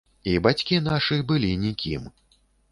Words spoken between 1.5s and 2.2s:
нікім.